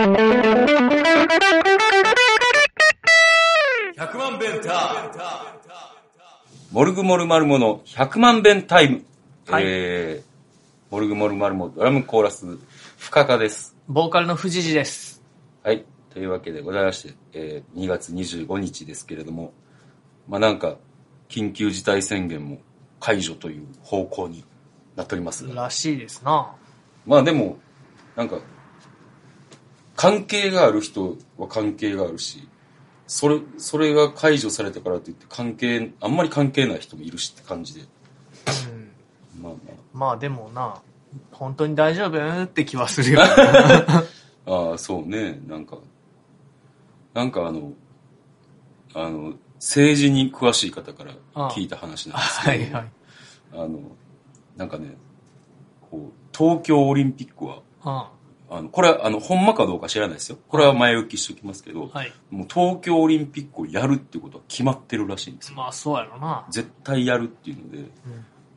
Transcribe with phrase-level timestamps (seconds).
[0.00, 0.06] 100
[4.16, 5.60] 万弁タ
[6.72, 9.04] モルグモルマルモの100万弁タイム。
[9.46, 12.46] はいえー、モルグモルマルモドラムコーラス、
[12.96, 13.76] 深川です。
[13.88, 15.20] ボーカルの藤次です。
[15.62, 15.84] はい。
[16.08, 19.52] というわけでございまして、えー、2月25日ですけれども、
[20.26, 20.78] まあなんか、
[21.28, 22.62] 緊急事態宣言も
[23.00, 24.46] 解除という方向に
[24.96, 25.64] なっておりますが。
[25.64, 26.54] らしいですな。
[27.04, 27.58] まあでも、
[28.16, 28.38] なんか、
[30.00, 32.48] 関係がある人は関係があるし、
[33.06, 37.80] それ、それが解除されたからといって関係、あんまり関係ない人もいるしって感じで。
[39.36, 39.42] うん。
[39.42, 39.52] まあ
[39.92, 40.80] まあでもな、
[41.32, 43.20] 本当に大丈夫って気はするよ。
[43.20, 43.26] ま
[44.46, 44.70] あ。
[44.70, 45.38] ああ、そうね。
[45.46, 45.76] なんか、
[47.12, 47.74] なんかあの、
[48.94, 51.12] あの、政治に詳しい方から
[51.50, 52.90] 聞いた話なんですけど、はいはい。
[53.52, 53.80] あの、
[54.56, 54.96] なんかね、
[55.90, 58.19] こう、東京オリンピックは、ああ
[58.62, 60.38] の、これは、あの、ほんまかどうか知らないですよ。
[60.48, 62.12] これは前置きしておきますけど、はい。
[62.30, 65.56] もう東京オリンピックをやるっていうことは決まってるらしいんですよ。
[65.56, 66.46] まあそうやろな。
[66.50, 67.78] 絶対やるっていうので、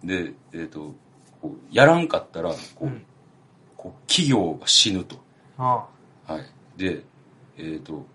[0.02, 0.08] うん。
[0.08, 0.96] で、えっ、と、
[1.42, 3.06] こう、やらんかったら、こう、うん
[3.84, 5.18] こう企業が死ぬと。
[5.58, 5.86] あ
[6.26, 6.46] はい。
[6.78, 7.04] で、
[7.58, 8.06] えっ、と、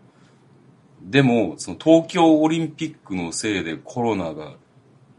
[1.02, 4.54] でも、その東京オリンピックのせいでコロナが、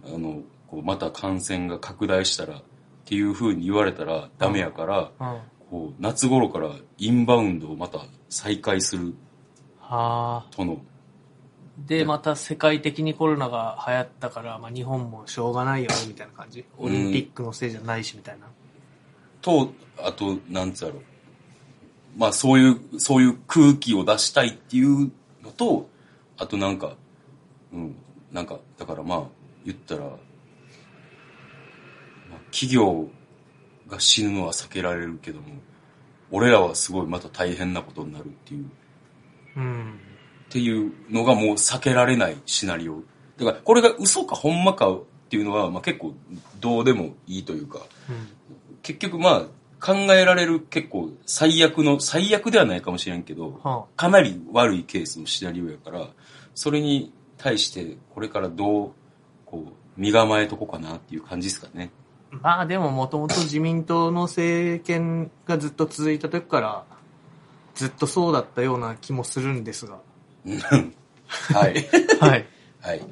[0.05, 2.63] あの、こうまた感染が拡大したらっ
[3.05, 5.33] ていうふうに言われたらダメやから、あ。
[5.33, 5.41] うん。
[5.69, 9.13] こう夏頃からインバウンドをまた再開する
[9.89, 10.55] はあ。
[10.55, 10.81] との、
[11.79, 16.63] で、また世界的にコロナが流行ったから、まあ日本もしょうがないよね、みたいな感じ。
[16.77, 18.45] オリンピックのせいじゃないし、みたいな。
[19.41, 21.01] と、あと、なんつうやろ。
[22.15, 25.89] まあそういう、そういう空気を出したいっていうのと、
[26.37, 26.95] あとなんか、
[27.73, 27.95] うん、
[28.31, 29.23] なんか、だからまあ、
[29.65, 30.09] 言ったら、ま
[32.33, 33.07] あ、企業
[33.89, 35.47] が死ぬのは避けられるけども、
[36.31, 38.65] 俺らはすごいまた大変なことになるっていう、
[39.57, 39.99] うん。
[40.49, 43.01] っていうのがもう避けられないシナリオ。
[43.37, 46.13] だから、これが嘘かほんまかっていうのは、まあ結構
[46.59, 48.27] どうでもいいというか、うん。
[48.81, 49.43] 結局まあ
[49.79, 56.07] 考えられる結構最悪の最悪ではないかもしれんけどはかなり悪いケースのシナリオやから
[56.53, 58.91] それに対してこれからどう
[59.45, 61.98] こう身構えとこうかなっていう感じですかねあ。
[62.31, 66.83] まあでももともと自民党の政権がずっと続いた時から、
[67.75, 69.99] ずっとそうだったような気もするんですが。
[70.45, 70.59] うん。
[70.59, 71.87] はい。
[72.19, 72.45] はい。
[72.81, 72.99] はい。
[72.99, 73.07] とい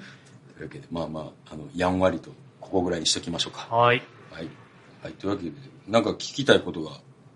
[0.59, 3.75] うわけでまあまああのやんわりとここぐらいにしときましょうか。
[3.75, 4.03] はい。
[4.31, 4.49] はい、
[5.01, 5.51] はい、というわけで
[5.87, 6.91] なんか聞きたいことが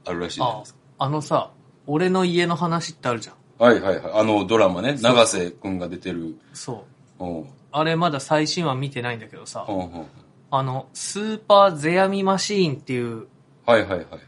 [0.06, 1.52] あるらしいじゃないあですか、あのさ、
[1.88, 3.36] 俺の家の話ってあるじゃん。
[3.58, 4.12] はいはいはい。
[4.14, 6.38] あのドラマね永瀬君が出てる。
[6.54, 6.86] そ
[7.20, 7.26] う。
[7.26, 7.50] うん。
[7.72, 10.06] あれまだ最新話見てないんだけどさ、うんうん
[10.52, 13.28] あの、スーパーゼアミマシーンっていう
[13.66, 14.20] はいはいはいはい。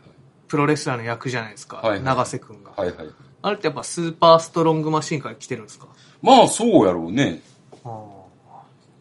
[0.48, 1.78] プロレスラーの役じゃないですか。
[1.78, 2.04] はいはい。
[2.04, 2.72] 長瀬くんが。
[2.76, 2.98] はいはい。
[2.98, 3.08] はい
[3.46, 5.88] あれってやっぱスーパーストロングマシーンから来てるんですか？
[6.22, 7.42] まあそうやろうね。
[7.84, 8.06] あ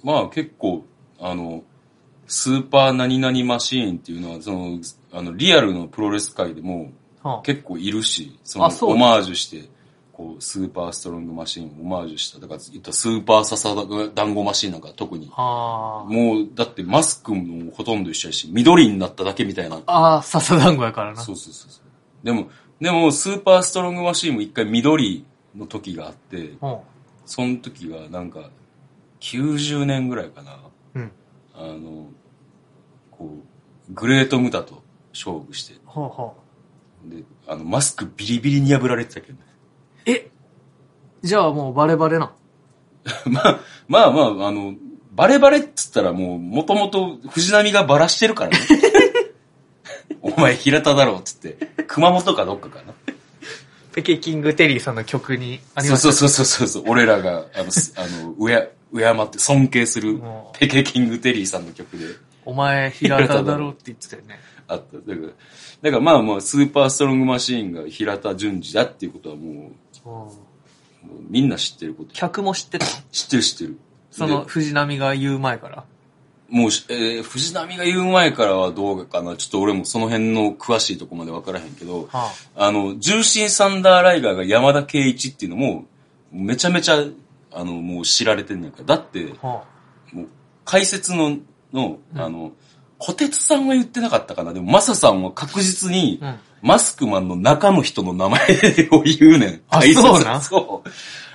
[0.03, 0.85] まあ結構、
[1.21, 1.63] あの、
[2.27, 4.81] スーパー何々マシーンっていうのは、その、
[5.13, 6.91] あの、リアルのプロレス界でも
[7.23, 7.29] あ。
[7.29, 8.95] はあ、結構いるし、その、あそう。
[8.95, 9.69] オマージュして、
[10.23, 12.39] こう、スーパーストロングマシーンをオマージュした。
[12.39, 13.75] だから、言ったらスーパーササ
[14.15, 15.27] 団子マシーンなんか特に。
[15.27, 19.81] もう、だってマスクもほとんど一緒やし、緑になっただけみたいな。
[19.87, 21.21] あー、笹団子やからな。
[21.21, 22.25] そうそうそうそう。
[22.25, 22.49] でも、
[22.81, 25.25] でも、スーパーストロングマシーンも一回緑
[25.57, 26.79] の時があって、うん。
[27.27, 28.51] その時がなんか、
[29.21, 30.59] 90年ぐらいかな。
[30.95, 31.11] うん。
[31.55, 32.07] あの、
[33.11, 33.39] こ
[33.91, 34.83] う、グレートムタと
[35.13, 36.37] 勝負して、ほうほ
[37.07, 39.52] で、あの、マスクビリビリに破られてたけどね。
[40.07, 40.11] う。
[40.11, 40.31] え
[41.23, 42.33] じゃあもうバレバレな。
[43.27, 44.75] まあ、まあまあ、あの、
[45.13, 48.59] バレバレっつったらもう、もともと藤波がバラしてるからね。
[50.23, 52.95] お前平田だろっつって、熊本かどっかかな。
[53.93, 60.21] ペケキングテリーさんの曲にありそうますそうそうそうそう、俺らが、あの、すあの、うや、敬って尊敬する
[60.59, 62.07] ペケキングテリーさんの曲で
[62.45, 64.41] お前平田だろって言ってたよね。
[64.69, 64.97] あった。
[64.99, 69.73] だから、だからまあまあ、スーパーストロングマシーンが平田淳二だっていうことはもう
[71.29, 72.11] みんな知ってること。
[72.13, 72.87] 客も知ってた？
[73.11, 73.79] 知ってる知ってる。
[74.11, 75.85] そので藤波が言う前から？
[76.49, 79.37] もうし、えー藤波が言う前からはどうかな？
[79.37, 85.87] ちょっと俺もその辺の詳しいとこまで分からへんけど、はあの、重心サンダーライガーが山田圭一っていうのも、
[86.31, 87.03] めちゃめちゃ、
[87.53, 88.85] あの、もう知られてんねんから。
[88.85, 89.65] だって、あ、は
[90.13, 90.27] もう、
[90.65, 91.39] 解説の、
[91.73, 92.53] の、あの、
[92.99, 94.53] 小鉄さんは言ってなかったかな？
[94.53, 98.41] でも、マサさんは確実に、うんマスクマンの中の人の名前
[98.93, 99.61] を言うねん。
[99.69, 100.39] あそうな？
[100.39, 100.89] んそう。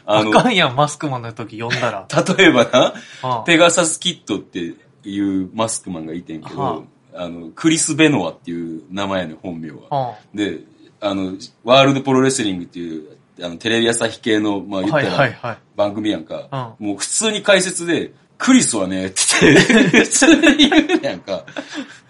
[0.06, 0.19] あ。
[0.19, 2.07] あの、あかんやん、マスクマンの時読んだら。
[2.38, 6.81] 例えばな、はあペガサスキッドっていうマスクマンがいてんけど、は
[7.13, 9.81] あの、クリス・ベノアっていう名前の本名は。
[9.89, 10.62] はで、
[11.01, 11.33] あの、
[11.63, 15.57] ワールドプロレスリングっていう、あの、テレビ朝日系の、まあ言ったはいはいら、はい。
[15.75, 16.77] 番組やんか。
[16.80, 21.45] うもう普通に解説で、クリスはね、って言って、普通に言うやんか。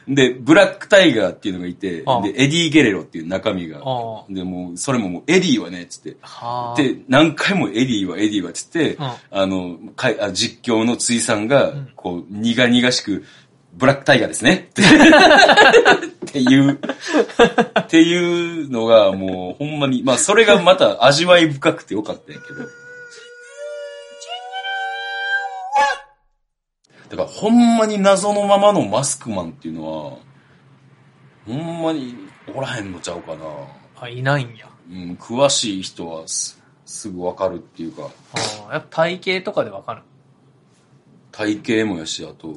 [0.07, 3.79] で、ブラックタイガーっていうのがいて、ああで、エディ・ゲレロっていう中身が。
[4.29, 6.15] で、もう、それももう、エディはね、つって。
[6.21, 6.81] はあ。
[6.81, 13.25] で、何回もエディはエディはつって、うんあの、かいあ実況の追さんがん、こう、苦々しく、
[13.74, 14.85] ブラックタイガーですねってっ
[16.31, 16.79] ていう、
[17.79, 22.87] っていうのがもう、ほんまに、まあ、それがまた味わい深くてよかったんやけど。
[27.09, 30.18] だから、ほんまに謎のままのマスクマンっていうのは、
[31.45, 32.15] ほんまに
[32.54, 33.45] おらへんのちゃうかな。
[34.00, 34.69] あ、いないんや。
[34.89, 40.01] うん、詳しい人はすすぐわかるっていうか、ああ、やっぱ体型とかでわかる。
[41.31, 42.56] 体型もやし、あと、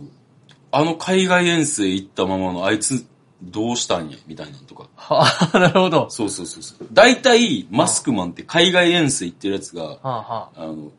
[0.73, 3.05] あの海外遠征行ったままのあいつ
[3.43, 4.89] どうしたんや、みたいなのとか。
[4.97, 6.09] はあ、 なるほど。
[6.11, 6.89] そうそうそうそう。
[6.93, 10.93] 大体、マスクマンって海外遠征行ってるやつが、はあはあの、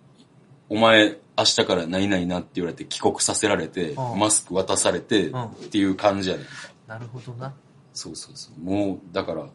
[0.70, 6.46] お前、明日から何々なって言われて帰国させられて、うんマスク渡されて、うんっていう感じやねん。
[6.88, 7.54] なるほどな。
[7.94, 8.64] そうそうそう。
[8.64, 9.46] もう、だから、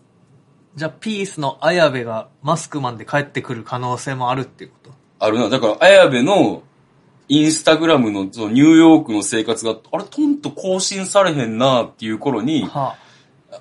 [0.75, 4.91] じゃあ、ピースの綾部がマスクマンで帰ってくる可能性もあるっていうこと？
[5.19, 5.49] あるな。
[5.49, 6.63] だから、綾部の、
[7.29, 12.97] インスタグラムのそのニューヨークの生活が、あれ、トンと更新されへんなっていう頃に、は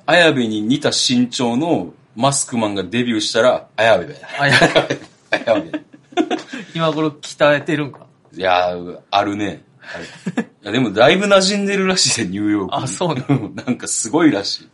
[0.06, 4.28] 綾部に似た身長のマスクマンがデビューしたら、綾部だよ。
[4.38, 4.44] あ。
[4.44, 4.58] あ、いや、
[5.48, 5.86] 綾部。
[6.76, 8.08] 今頃鍛えてるんか？
[8.34, 9.64] いやー、あるね。
[9.82, 12.84] あるいや、でもだいぶ馴染んでるらしいで、ニューヨークに。
[12.84, 13.50] あそうなの？
[13.50, 14.70] なんかすごいらしい。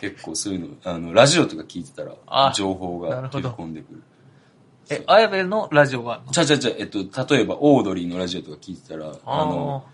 [0.00, 4.02] 結構そういうの、あの、ラジオとか聞いてたらあ、情報が飛び込んでくる。
[4.90, 6.32] え、綾部のラジオがあるの？
[6.32, 6.98] ちゃちゃちゃ、えっと、
[7.34, 9.84] 例えば、オードリーのラジオとか聞いてたら、ああの、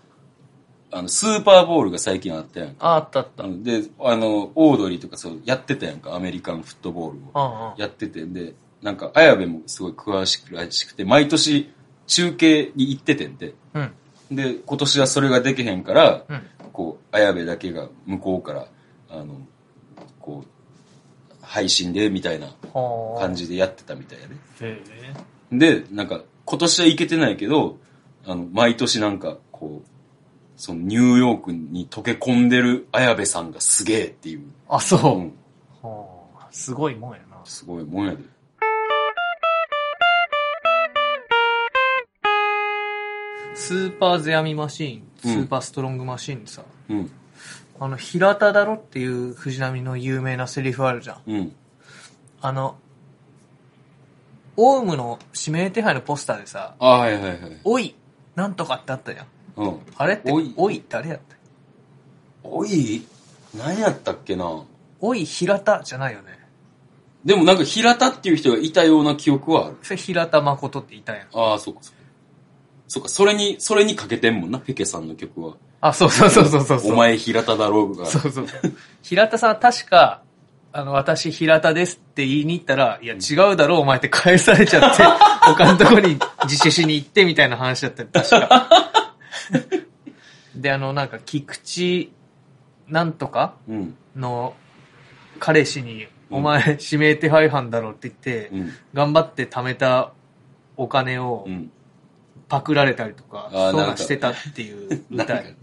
[0.91, 2.85] あの、スーパーボールが最近あったやんか。
[2.85, 3.43] あ、あったあった。
[3.47, 7.73] で、あの、オードリーとかそう、やってたやんか、アメリカンフットボールを。
[7.75, 7.81] うん。
[7.81, 11.71] やってて、で、なんか、綾部もすごい詳しくらしくて、毎年
[12.07, 13.91] 中継に行っててんで、うん。
[14.35, 16.41] で、今年はそれができへんから、うん。
[16.73, 18.67] こう、綾部だけが向こうから、
[19.09, 19.37] あの、
[20.19, 20.47] こう、
[21.41, 23.19] 配信で、みたいなはあ。
[23.19, 24.37] 感じでやってたみたいやね。
[25.51, 27.77] で、なんか、今年は行けてないけど、
[28.25, 29.87] あの、毎年なんか、こう、
[30.55, 35.21] そのニューヨークに溶け込んでる綾部さんがすげえっていう、あ、そうう。
[35.23, 35.33] ん、
[35.81, 36.05] は
[36.39, 36.47] あ。
[36.51, 37.37] すごいもんやな。
[37.43, 38.23] すごいもんやで。
[43.53, 47.11] スーパーゼアミマシーン、スうんーパーストロングマシーンでさ、うん、
[47.79, 51.21] あの、平田だろっていう藤波の有名なセリフあるじゃん。
[51.27, 51.55] うん、
[52.41, 52.77] あの、
[54.57, 57.39] オウムの指名手配のポスターでさ、あ、はいはいはい。
[57.63, 57.95] おい、
[58.35, 59.27] なんとかってあったじゃん。
[59.57, 59.79] うん。
[59.95, 61.35] あれって、おいおい、誰やった？
[62.43, 63.05] おい？
[63.55, 64.63] 何やったっけな？
[64.99, 66.39] おい、平田じゃないよね。
[67.23, 69.77] でもなんか平田っていう人がいたような記憶はある。
[69.83, 71.27] それ平田誠っていたやん。
[71.33, 72.00] ああ、そうかそうか。
[72.91, 75.53] そうか、それに、それにかけてんもんな、ペケさんの曲は。
[75.79, 76.91] あ、そうそうそうそうそうそう。
[76.91, 78.05] お前平田だろうが。
[78.05, 78.45] そうそう。
[79.01, 80.23] 平田さんは確か、
[80.73, 85.03] あの、私平田ですって言いに行ったら、いや違うだろお前って返されちゃって、
[85.47, 88.69] 他のとこに自首しに行ってみたいな話だったよ確か。
[90.53, 92.09] で、あの、なんか、菊池
[92.89, 94.53] なんとかうん、の
[95.39, 100.13] 彼氏に、うんお前指名手配犯だろって言って、うん、頑張って貯めた
[100.75, 101.71] お金をうん。
[102.51, 105.55] パクられたりとか、そうしてたっていう歌い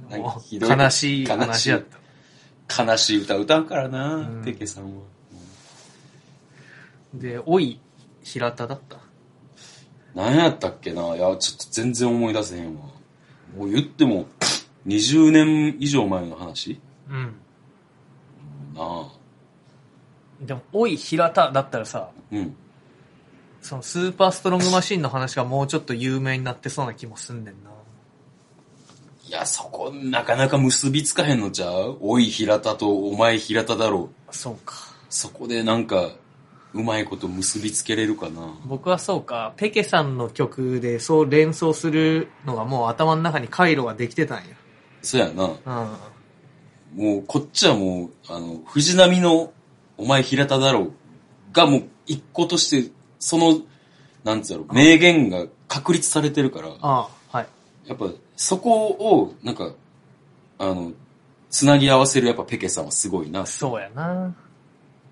[0.50, 1.82] 悲しい話だっ
[2.66, 2.82] た。
[2.82, 5.02] 悲しい歌歌うからな、んペケさんは。
[7.12, 7.78] で、おい、
[8.22, 8.96] 平田だった？
[10.14, 11.14] 何やったっけな？
[11.14, 12.86] いや、ちょっと全然思い出せへんわ。
[13.54, 14.24] もう言っても、
[14.86, 16.80] 20年以上前の話？
[17.10, 17.34] うん。
[18.74, 19.08] なあ。
[20.40, 22.56] でも、おい、平田だったらさ、うん。
[23.60, 27.70] そのスーパーストロングマシンの話がもうちょっと有名になってそうな気もすんねんな。
[29.26, 31.98] いや、そこ、なかなか結びつかへんのちゃう？
[32.00, 34.34] おい平田とお前平田だろう。
[34.34, 34.74] そうか。
[35.10, 36.12] そこでなんか、
[36.72, 38.54] うまいこと結びつけれるかな？
[38.64, 44.44] 僕はそうか、ペケさんの曲でそう連想するのがもう頭の中に回路ができてたんや。
[45.02, 45.44] そうやな。
[45.44, 47.04] うん。
[47.04, 49.52] もう、こっちはもう、あの、藤波の、
[49.98, 50.92] お前平田だろう
[51.52, 53.60] がもう、一個として、その、
[54.24, 57.46] なんつうやろ、名言が確立されてるから、ああ、はい。
[57.86, 58.06] やっぱ、
[58.36, 59.72] そこを、なんか、
[60.58, 60.92] あの、
[61.50, 63.46] つなぎ合わせるやっぱペケさんはすごいな。
[63.46, 64.34] そうやな。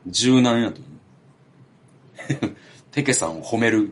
[0.06, 2.56] 柔軟やと思う。
[2.92, 3.90] ペケさんを褒める。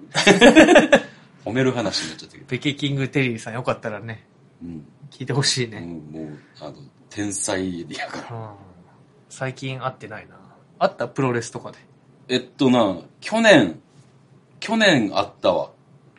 [1.45, 2.47] 褒める話になっちゃったけど。
[2.47, 4.27] ペケキングテリーさんよかったらね、
[4.63, 4.87] うん。
[5.11, 5.81] 聞いてほしいね。
[5.81, 6.75] もう、もうあの、
[7.11, 8.37] 天才やから。
[8.37, 8.55] うん。
[9.29, 10.37] 最近会ってないな。
[10.79, 11.79] あったプロレスとかで。
[12.29, 13.81] えっとな、去年、
[14.65, 15.73] 去年あったわ。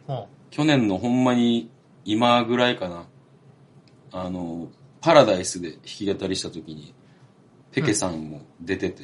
[0.07, 0.23] うん。
[0.51, 1.71] 去年のほんまに
[2.05, 3.07] 今ぐらいかな。
[4.11, 4.67] あの、
[5.01, 6.93] パラダイスで弾き語りした時に、
[7.71, 9.01] ペケさんも出てて、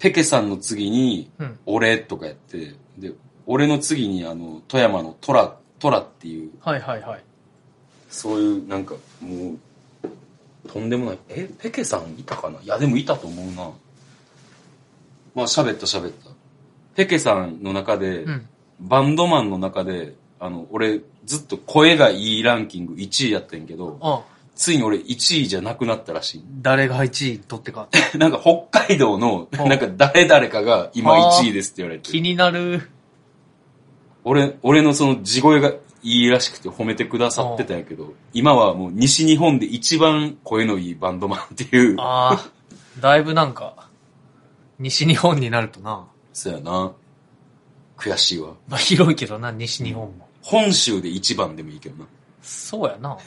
[0.00, 3.12] ペケさんの次にうん、俺とかやって、で、
[3.46, 7.24] 俺の次にあの、富山のトラ、トラっていう、はいはいはい。
[8.10, 11.18] そういうなんかもう、とんでもない。
[11.28, 12.60] え、ペケさんいたかな？
[12.60, 13.70] いや、でもいたと思うな。
[15.36, 16.30] まあ喋った喋った。
[16.96, 18.48] ペケさんの中で、うん。
[18.82, 24.22] バンドマンの中で、あの、俺、ずっと声がいいランキング1位やってんけど、あ
[24.54, 26.44] ついに俺1位じゃなくなったらしい。
[26.60, 27.88] 誰が1位取ってか。
[28.18, 32.20] なんか北海道の、うんなんか誰々かが今1位ですって言われて気。
[32.20, 32.90] になる。
[34.24, 35.72] 俺、俺のその地声が
[36.02, 42.50] いいらしくて褒めてくださってたんやけど、今はもう西日本で一番声のいいバンドマンっていう、ああ、
[43.00, 43.88] だいぶなんか、
[44.78, 46.06] 西日本になるとな。
[46.32, 46.92] そうやな。
[48.02, 48.54] 悔しいわ。
[48.68, 50.28] まあ広いけどな、西日本も。
[50.42, 52.08] 本州で一番でもいいけどな。
[52.42, 53.16] そうやな。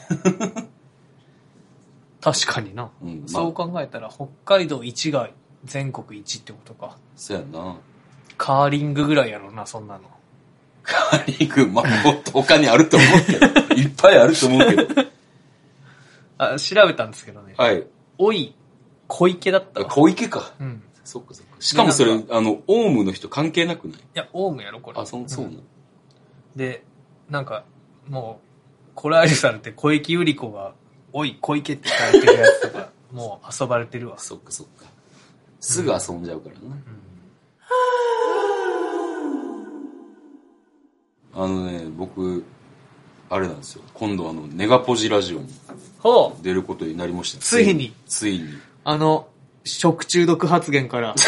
[2.20, 2.90] 確かにな。
[3.02, 5.30] うん、まそうあ、考えたら、北海道1が
[5.64, 6.98] 全国1ってことか。
[7.16, 7.76] そうやな。
[8.36, 10.02] カーリングぐらいやろな、そんなの。
[10.82, 15.04] カーリング、まあ、もっと他にあると思うけど、 いっぱいあると思うけど。
[16.38, 17.54] あ、調べたんですけどね。
[17.56, 17.86] はい。
[18.18, 18.54] おい、
[19.06, 19.84] 小池だった。
[19.86, 20.52] 小池か。
[20.60, 20.82] うん。
[21.06, 21.56] そっかそっか。
[21.60, 23.98] しかもそれで、あの、オウムの人関係なくない？
[23.98, 25.00] いや、オウムやろ、これ。
[25.00, 25.56] あ、そ、そうなの、
[26.56, 26.84] で、
[27.30, 27.64] なんか、
[28.08, 30.74] もう、これありされて小池百合子が、
[31.12, 34.18] おい、小池って書いてるやつとか、 もう遊ばれてるわ。
[34.18, 34.84] そっかそっか。
[35.60, 36.76] すぐ遊んじゃうからな。
[41.34, 42.44] あのね、僕、
[43.28, 43.82] あれなんですよ。
[43.94, 45.48] 今度あの、ネガポジラジオに
[46.42, 47.40] 出ることになりました。
[47.40, 47.92] ついに。
[48.06, 48.46] ついに。
[48.84, 49.28] あの、
[49.66, 51.14] 食中毒発言から、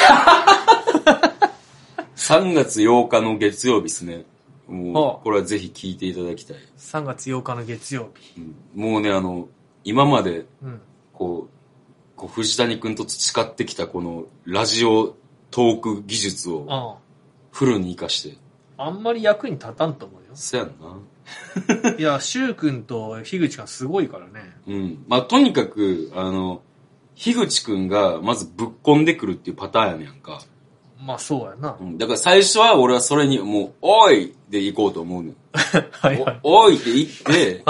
[2.17, 4.15] 3月8日の月曜日ですね。
[4.15, 6.57] はあもう、これはぜひ聞いていただきたい。
[6.77, 8.41] 3月8日の月曜日。
[8.41, 9.49] うんもうね、あの、
[9.83, 10.81] 今まで、うん。
[11.13, 15.17] こう、こう藤谷くんと培ってきたこのラジオ
[15.51, 16.99] トーク技術をあ
[17.51, 18.37] フルに活かして。
[18.77, 18.87] あ。
[18.87, 20.31] あんまり役に立たんと思うよ。
[20.35, 21.95] そやんな。
[21.99, 24.57] いや、シュウ君と樋口がすごいからね。
[24.67, 25.05] うん。
[25.09, 26.63] まあ、とにかく、あの、
[27.19, 30.41] 樋口くんがまずぶっこんでくるっていうパターンやねやんか。
[31.05, 31.85] まあそうやなう。
[31.85, 31.99] ん。
[31.99, 35.35] だから最初は俺はそれにもう、おいで行こうと思うのよ。
[35.93, 36.41] はいはい。
[36.45, 37.63] おおいって言って、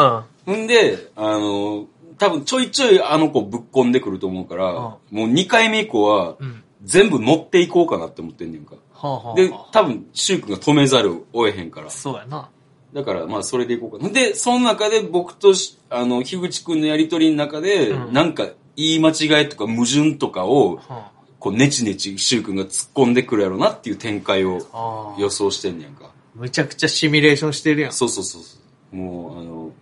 [0.46, 0.64] うん。
[0.64, 1.86] んで、あの、
[2.18, 6.62] 多分ちょいちょいあの子ぶっこんでくると思うから、もう2回目以降はうん。
[6.84, 8.76] 全部乗っていこうかなって思ってんねんか。
[8.92, 11.90] はあ、はあ、で、多分、シュウ君が止めざるを得へんから。
[11.90, 12.50] そうやな。
[12.92, 14.10] だから、まあ、それでいこうかな。
[14.12, 18.46] で、その中で僕とし、あの、樋口くんのやりとりの中で、うんなんか、
[18.78, 25.16] 言い間違いとか矛盾とかを、はこう、ネチネチ、シュウ君が突っ込んでくるやろなっていう展開を。
[25.18, 26.12] 予想してんねやんか。
[26.34, 27.92] むちゃくちゃシミュレーションしてるやん。
[27.92, 28.56] そうそうそうそ
[28.92, 28.96] う。
[28.96, 29.72] もう、あの、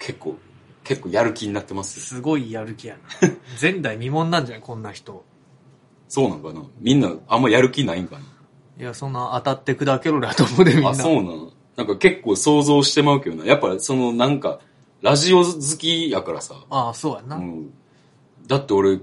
[0.00, 0.36] 結構、
[0.82, 2.04] 結構やる気になってますよ。
[2.04, 3.30] すごいやる気やな。
[3.60, 5.24] 前代未聞なんじゃないこんな人。
[6.08, 8.18] そうなんかなみんな、あんまやる気ないんか
[8.78, 10.90] いや、そんな当たって砕けろだと思うでみんなな。
[10.90, 13.46] あ、そうなのなんか結構想像してまうけどな。
[13.46, 14.60] やっぱ、その、なんか、
[15.02, 16.54] ラジオ好きやからさ。
[16.70, 17.36] ああ、そうやな。
[17.36, 17.72] うん。
[18.46, 18.98] だって俺、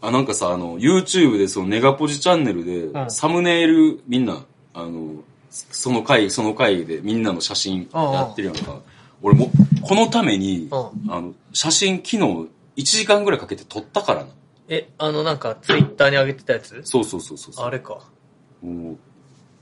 [0.00, 8.80] あ、なんかさ、あの、YouTube でそのネガポジチャンネルで、うんサムネイルみんな、あの、その回、その回でみんなの写真やってるやんか。
[9.22, 9.50] 俺も、
[9.82, 10.74] このために、う
[11.10, 14.26] あの、写真昨日1時間ぐらいかけて撮ったからな。
[14.68, 16.80] え、あのなんかツイッターに上げてたやつ？
[16.84, 17.66] そうそうそうそうそう。
[17.66, 18.00] あれか。
[18.62, 18.96] もう、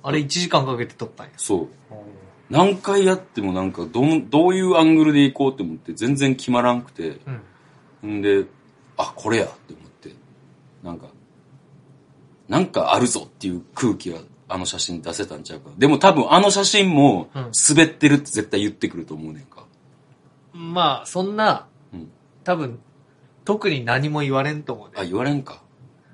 [0.03, 1.33] あれ1時間かけて撮ったんや。
[1.37, 1.69] そう。
[2.51, 7.19] 何回やってもなんか、どん、どういうアングルで行こうって思って全然決まらんくて、
[8.03, 8.19] うん。
[8.19, 8.45] んで、
[8.97, 10.11] あ、これやって思って、
[10.83, 11.07] なんか、
[12.49, 15.77] なんかあるぞっていう空気はあの写真出せたんちゃうかな。
[15.79, 19.65] でも多分あの写真もうん滑ってるって絶対言ってくると思うねんか。
[20.53, 22.11] まあ、そんな、うん
[22.45, 22.81] 多分、
[23.45, 25.09] 特に何も言われんと思うあ、で。
[25.09, 25.63] 言われんか。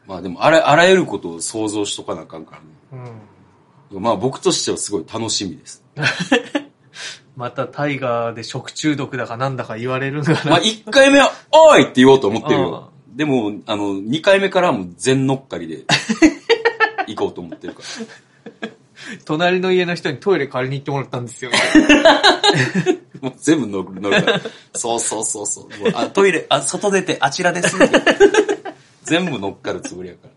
[0.06, 2.60] まあでもあら、あらゆることを想像しとかなあかんか
[2.92, 3.08] らね。
[3.92, 4.02] うん。
[4.02, 5.84] まあ僕としてはすごい楽しみです。
[7.38, 10.64] またタイガーで食中毒だかなんだか言われるんだかまあら。
[10.64, 12.90] 1回目は、おいって言おうと思ってるよ。
[13.14, 15.84] でも、あの、2回目からはもう全乗っかりで
[17.06, 17.82] 行こうと思ってるか
[18.60, 18.68] ら。
[19.24, 21.52] 隣の家の人にトイレ借りに行ってもらったんですよ。
[23.22, 24.40] もう全部乗る乗るから。
[24.74, 25.64] そうそうそうそう。
[25.80, 27.76] もうあ、トイレ、あ、外出てあちらです。
[29.04, 30.28] 全部乗っかるつもりやか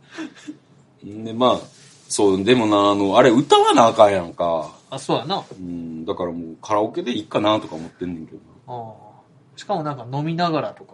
[1.03, 1.11] ら。
[1.11, 1.67] んで、まあ、
[2.07, 4.79] そう、でもな、あの、あれ歌わなあかんやんか。
[4.91, 5.41] あ、そうやな。
[5.59, 8.43] うん、だからもうカラオケでいいかなとか思ってんねんけどな。
[8.67, 10.93] ああしかもなんか飲みながらとか。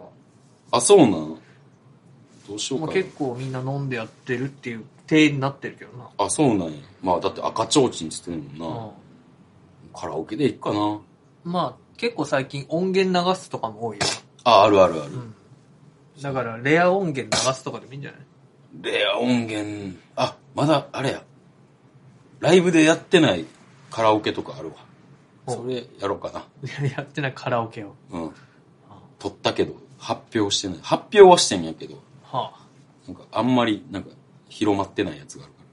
[0.70, 1.10] あ、そうなん
[2.48, 2.92] どうしようかな。
[2.92, 6.10] まあ結構みんな飲んでやってるっていう定になってるけどな。
[6.18, 6.72] あ、そうなんや。
[7.02, 8.86] まあ、だって赤ちょうちんって言ってるもんな。
[8.86, 8.90] う
[9.94, 10.86] カラオケでいっかな。
[10.86, 11.00] ん。
[11.44, 14.02] まあ、結構最近音源流すとかも多いよ。
[14.44, 15.12] あ、あるあるある。
[15.12, 15.34] うん。
[16.20, 18.20] だから、レア音源流すとかでもいいんじゃない？
[18.82, 21.24] レア音源、あ、まだ、あれや。
[22.40, 23.46] ライブでやってない
[23.90, 24.74] カラオケとかあるわ。
[25.48, 26.40] おそれやろうかな。
[26.68, 27.94] い ややってないカラオケを。
[28.10, 28.34] うん。
[29.18, 30.78] 撮ったけど、発表してない。
[30.82, 32.52] 発表はしてんやけど、は
[33.06, 34.10] なんかあんまり、なんか、
[34.48, 35.64] 広まってないやつがあるから。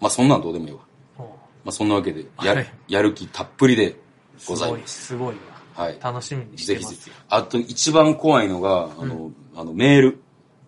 [0.00, 0.80] まあそんなんどうでもいいわ。
[1.18, 1.22] あ。
[1.22, 1.28] ま
[1.66, 3.96] あそんなわけで、やはいやる気たっぷりで
[4.38, 5.06] すごい、ございます。
[5.06, 5.40] すごいわ。
[5.74, 5.98] はい。
[6.00, 7.14] 楽しみにしてぜひぜひますよ。。
[7.28, 10.22] あと一番怖いのが、あの、あのメール。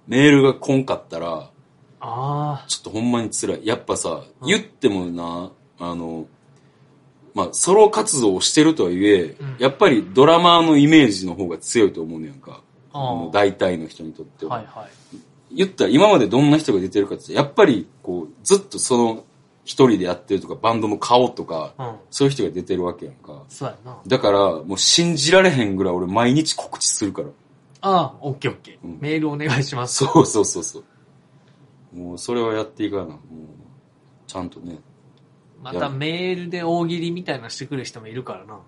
[0.07, 1.51] メールが来んかったら、
[2.01, 3.67] あちょっとほんまに辛い。
[3.67, 6.27] やっぱさ、言ってもな、あの、
[7.35, 12.63] まあ、ソロ活動をしてるとはいえ、んやっぱりドラマーのイメージの方が強いと思うねやんか。
[12.93, 14.49] あーの大体の人にとってあ。
[14.49, 14.57] は。
[14.57, 14.91] はいはい。
[15.53, 19.25] 言ったら今までどんな人が出てるかって、やっぱりこう、ずっとその
[19.65, 21.95] 一人でやってるとか、バンドの顔とか、うん。
[22.11, 23.43] そういう人が出てるわけやんか。
[23.49, 23.99] そうやな。
[24.07, 27.29] だから、もう信じられへんぐらい俺毎日告知するから。
[27.81, 28.99] ああ、オッケーオッケーうん。
[29.01, 30.05] メールお願いします。
[30.05, 30.81] そうそうそうそ
[31.95, 31.99] う。
[31.99, 33.05] もうそれはやっていかな。
[33.05, 33.19] もう、
[34.27, 34.79] ちゃんとね。
[35.65, 38.61] またメールで大喜利みたいなのしてくる人もいるからな。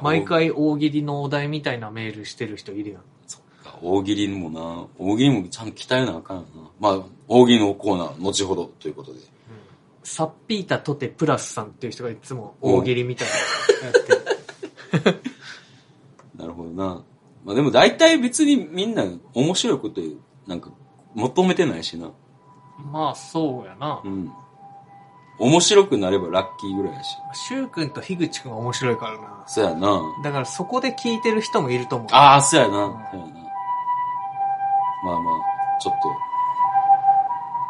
[0.00, 3.02] 毎回大喜利のお題みたいなメールしてる人いるやん。
[3.82, 6.70] 大喜利もな、大喜利もちゃんと鍛えなあかんよな。
[6.78, 9.18] まあ、大喜利のコーナー、後ほどということで。
[10.04, 13.28] サッピータとてプラスさんっていう人がいつも大喜利みたい
[13.82, 14.00] なのや
[15.00, 15.22] ってる。
[16.38, 17.02] なるほどな。
[17.44, 20.00] まあでも大体別にみんな面白いこと
[20.46, 20.70] なんか
[21.14, 22.10] 求めてないしな。
[22.92, 24.08] まあ、そうやなう。
[24.08, 24.32] ん。
[25.38, 27.16] 面白くなればラッキーぐらいやし。
[27.32, 29.44] シュウ君と樋口君が面白いからな。
[29.46, 30.02] そうやな。
[30.22, 32.08] だからそこで聞いてる人もいると思う。
[32.12, 33.08] ああ、そうやな。
[33.10, 33.32] そうやな。
[35.04, 36.08] まあまあ、ちょっと、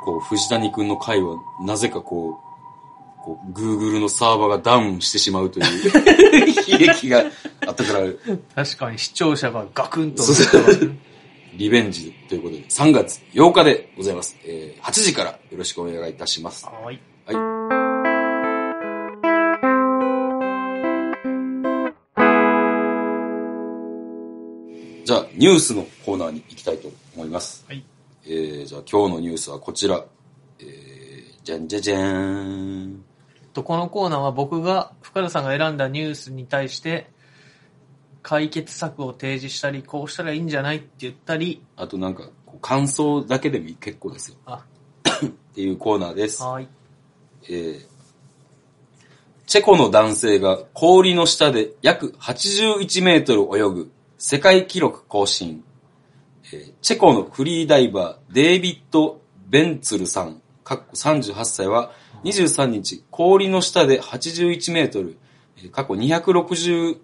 [0.04, 5.90] こう、藤谷くんの回は、なぜかこう、こう、Google のサーバーがダウンしてしまうという
[6.72, 7.24] 悲劇が
[7.66, 10.22] あったから、確かに視聴者がガクンと。
[11.54, 14.36] リベンジということで、3月8日でございます。
[14.44, 16.64] えー、8時からよろしくお願いいたします。
[16.66, 17.00] はい。
[25.08, 27.64] じゃあ、ニュースのコーナーに行きたいと思います。
[27.66, 27.82] はい。
[28.26, 30.04] えー、じゃあ今日のニュースはこちら。
[30.60, 33.02] えー、じゃんじゃじゃーん。
[33.54, 37.10] と、このコーナーは僕が、深田さんが選んだニュースに対して、
[38.22, 42.28] 解決策を提示したり、こうしたらいいんじゃないって言ったり、あとなんか、
[42.60, 44.36] 感想だけでも結構ですよ。
[44.44, 44.62] あ、
[45.24, 46.42] っていうコーナーです。
[46.42, 46.68] はい。
[47.44, 47.86] えー、
[49.46, 55.62] チェコの男性が氷の下で約81メートル泳ぐ世界記録更新。
[56.82, 61.92] チェコのフリーダイバー、デイビッド・ベンツルさん、かっこ38歳は、
[62.24, 65.18] 23日、氷の下で81メートル、
[65.70, 66.98] 過去265.75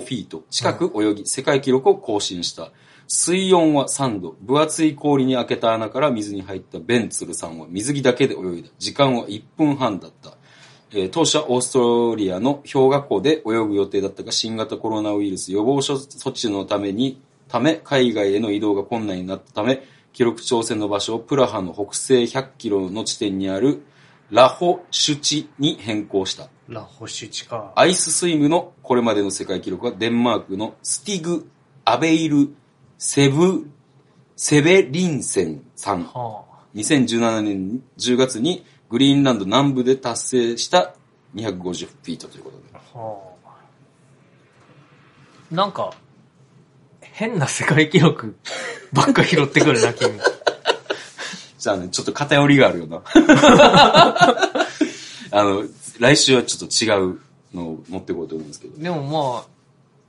[0.00, 2.72] フィート近く泳ぎ、世界記録を更新した。
[3.06, 8.70] 水温は3度、分厚い氷に開けた穴から水に入ったベンツルさんは水着だけで泳いだ。
[8.78, 10.38] 時間は1分半だった。
[10.94, 23.82] えー当初はオーストラリアの氷河湖で泳ぐ予定だったが、新型コロナウイルス予防措置のために、ため、海外への移動が困難になったため、記録挑戦の場所をプラハの北西100キロの地点にある
[24.30, 26.48] ラホシュチに変更した。
[26.68, 27.72] ラホシュチか。
[27.74, 31.48] アイススイムのこれまでの世界記録はデンマークのスティグ・
[31.84, 32.54] アベイル・
[32.98, 33.66] セブ、
[34.36, 36.04] セベリンセンさん。
[36.04, 40.92] は2017年10月にグリーンランド南部で達成した
[41.34, 42.64] 250フィートということで。
[42.74, 42.78] あ。
[42.98, 43.48] はあ。
[45.50, 45.94] なんか、
[47.00, 48.36] 変な世界記録
[48.92, 50.10] ばっか拾ってくるな、君。
[51.58, 53.00] じゃあね、ちょっと偏りがあるよな。
[55.30, 55.64] あの、
[55.98, 57.18] 来週はちょっと違う
[57.54, 58.76] のを持っていこうと思うんですけど。
[58.76, 59.44] でもまあ、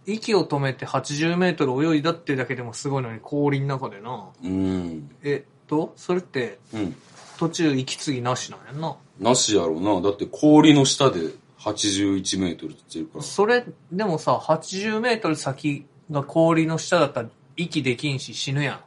[0.05, 4.27] 息を止めて80メートル泳いだってだけでもすごいのに氷の中でな。
[4.43, 5.09] うん。
[5.23, 6.93] えっと、それってうん。
[7.37, 8.95] 途中息継ぎなしなんやんな。
[9.19, 10.01] なしやろうな。
[10.01, 11.19] だって氷の下で
[11.59, 13.23] 81メートルって言ってるから。
[13.23, 18.81] それ、でもさ、80メートル先が氷の下だったら息できんし死ぬや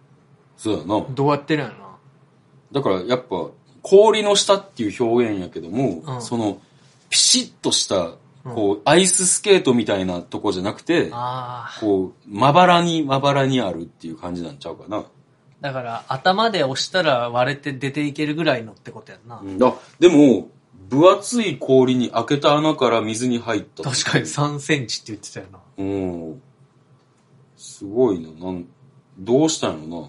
[0.56, 1.00] そうやな。
[1.00, 1.14] ん。
[1.14, 1.86] どうやってるんやろな。
[2.72, 3.48] だからやっぱ
[3.82, 6.60] 氷の下っていう表現やけども、うんその
[7.08, 8.16] ピシッとした
[8.54, 11.80] こう、アイススケートみたいなとこじゃなくて、ああ。
[11.80, 15.04] こう、まばらにまばらにあるっていう感じなんちゃうかな。
[15.60, 19.40] だから、頭で押したら割れて出ていけるぐらいのってことやんな。
[19.42, 20.48] うんあ、でも、
[20.88, 23.82] 分厚い氷に開けた穴から水に入った。
[23.82, 25.58] 確かに3センチって言ってたよな。
[25.78, 26.42] うん。
[27.56, 28.30] すごいな。
[28.32, 28.66] なん、
[29.18, 30.08] どうしたんやろな。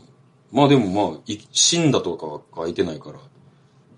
[0.52, 3.20] まあでもまあ、い死んだとかは書いてないから、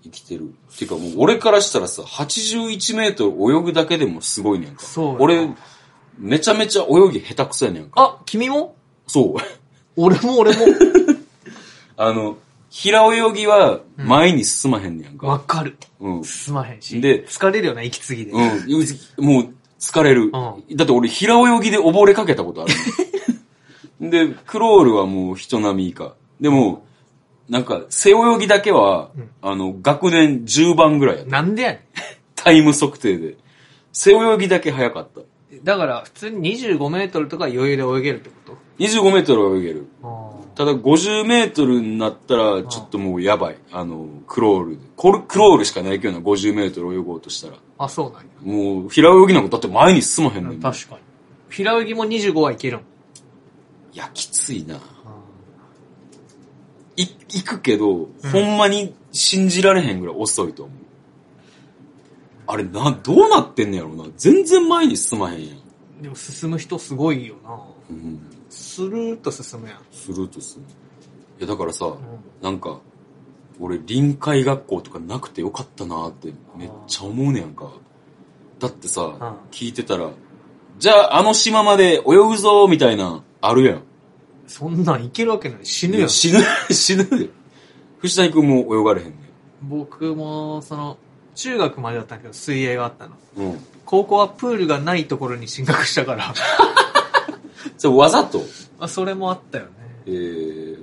[0.02, 0.54] 生きてる。
[0.78, 4.82] てかもう俺からしたらさ、81メートル泳ぐだけでもすごいねんか。
[4.82, 5.54] そうやな俺、
[6.18, 7.90] めちゃめちゃ泳ぎ下手くそやねんか。
[8.00, 8.76] あ、君も？
[9.06, 9.34] そう。
[9.96, 10.64] 俺も俺も。
[12.02, 12.38] あの、
[12.70, 15.26] 平泳ぎは前に進まへんねやんか。
[15.26, 15.76] わかる。
[16.00, 16.24] うん。
[16.24, 16.98] 進まへんし。
[16.98, 18.32] で疲れるよな、息継ぎで。
[18.32, 19.24] うん。
[19.24, 20.32] もう、疲れる。
[20.32, 22.72] うだって俺、平泳ぎで溺れかけたことある。
[24.10, 26.14] で、クロールはもう人並み以下。
[26.40, 26.86] でも、
[27.50, 29.10] なんか、背泳ぎだけは、
[29.42, 31.30] あの、学年10番ぐらいやった。
[31.32, 31.86] なんでやね
[32.34, 33.36] タイム測定で。
[33.92, 35.20] 背泳ぎだけ早かった。
[35.20, 35.24] ん。
[35.64, 39.86] だから、普通に25メートルとか余裕で泳げるってこ25メートルは泳げる。
[40.00, 43.56] とただ50メートルになったら、ちょっともうやばい。
[43.72, 44.86] あの、クロールで。
[44.94, 47.56] コルクロールしかないけどな、50メートル泳ごうとしたら。
[47.78, 48.26] あ、そうなんや。
[48.42, 50.60] もう、平泳ぎなんかだって前に進まへんねん。
[50.60, 51.00] 確かに。
[51.48, 52.80] 平泳ぎも25はいけるん。
[52.80, 54.76] いや、きついな。
[56.96, 60.76] い、行くけど、ほんまに信じられへんぐらい遅いと思う。
[62.48, 64.04] あれ、な、どうなってんねやろな。
[64.18, 65.69] 全然前に進まへんやん。
[66.00, 67.60] でも進む人すごいよな。
[67.90, 68.20] うん。
[68.48, 69.78] スルーっと進むやん。
[69.92, 70.68] スルーと進む。
[71.38, 71.94] いや、だからさ、
[72.42, 72.80] なんか、
[73.60, 77.70] 俺、臨海学校とかなくてよかったなってめっちゃ思うねやんか。
[78.58, 80.10] だってさ、ん聞いてたら、
[80.78, 83.82] じゃあ、あの島まで泳ぐぞ、みたいな、あるやん。
[84.46, 85.66] そんなんいけるわけない。
[85.66, 86.08] 死ぬや。
[86.08, 86.40] 死ぬ、
[86.74, 87.28] 死ぬで。
[87.98, 89.16] 藤谷君も泳がれへんね
[89.62, 90.96] 僕も、その、
[91.34, 93.14] 中学までだったけど、水泳があったの。
[93.46, 93.52] ん。
[93.52, 93.58] うん。
[93.90, 96.32] 高校はプールがないところに進学したから。
[97.76, 98.40] それわざと？
[98.78, 99.70] あそれもあったよね。
[100.06, 100.76] えー、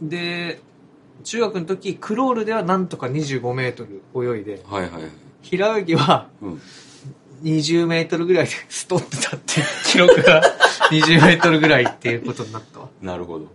[0.00, 0.62] で、
[1.24, 5.02] 中学の時、クロールではなんとか25メートル泳いで、はいはいはい。
[5.42, 6.62] 平泳ぎはうん。
[7.42, 10.42] 20メートルぐらいでストってたっていう記録が
[10.90, 12.88] 20メートルぐらいっていうことになったわ。
[13.02, 13.46] なるほど。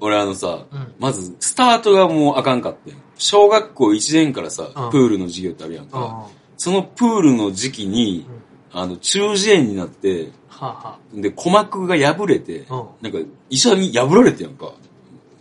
[0.00, 2.94] 俺あのさ、うんまず、スタートがもうあかんかってん。
[3.16, 6.26] 小学校1年からさ、うんプールの授業ってあるやんか。
[6.56, 8.26] あそのプールの時期に、
[8.72, 12.86] あの、中耳炎になって、はで、鼓膜が破れて、うん。
[13.02, 13.18] なんか、
[13.50, 14.72] 医者に破られてやんか。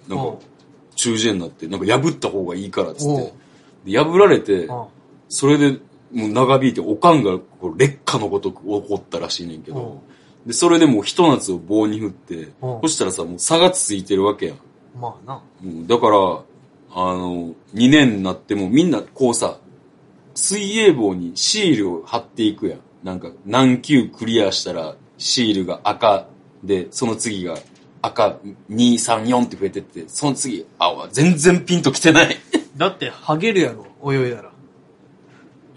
[0.08, 0.38] なんかうん、
[0.96, 3.34] 中耳炎になって、なんか破った方がいいからっつって。
[3.86, 4.88] で破られて、あ、
[5.30, 5.80] それで、
[6.14, 9.78] もう長引いて、おかんがこう劣化のごとく怒ったらしいねんけうん。
[9.78, 10.02] ど、
[10.46, 12.82] で、それでもうひと夏を棒に振って、うん。
[12.84, 14.58] そしたらさ、もう差がついてるわけやん。
[15.00, 15.42] まあな。
[15.64, 15.88] うん。
[15.88, 19.58] だから、あの、2年になってもみんなこうさ、
[20.36, 22.80] 水泳棒にシールを貼っていくやん。
[23.04, 26.28] なんか、何級クリアしたら、シールが赤
[26.64, 27.58] で、その次が
[28.02, 28.38] 赤
[28.70, 32.38] 2、3、4って増えてって、その次、青全然ピンときてない。
[32.78, 34.50] だって、ハゲるやろ、泳いだら。
[34.50, 34.52] い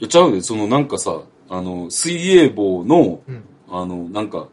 [0.01, 3.45] や、ちゃうで、そのなんかさ、あの、水泳棒の、うん。
[3.71, 4.49] あの、なんか、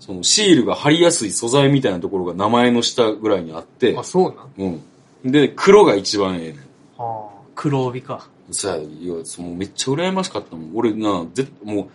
[0.00, 4.80] そのシールが貼りやすい素材みたいなところが名前の下ぐらいにあってあ、、そうなん？
[5.24, 5.30] うん。
[5.30, 6.56] で、黒が一番ええねん。
[6.58, 6.62] あ
[6.98, 8.28] あ、黒帯か。
[8.52, 10.70] さあ、いや、そのめっちゃ羨ましかったもん。
[10.74, 11.88] 俺な、ぜもう、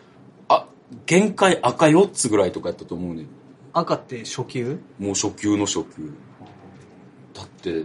[0.50, 0.67] あ、
[1.06, 3.28] 限界赤4つぐらいとかやったと思うねん。
[3.74, 4.80] 赤って初級？
[4.98, 6.12] もう初級の初級。
[7.34, 7.84] だって、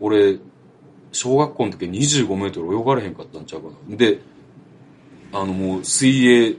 [0.00, 0.38] 俺、
[1.12, 3.96] 小学校の時25メートル泳がれへんかったんちゃうかな。
[3.96, 4.20] で、
[5.32, 6.56] あのもう水泳、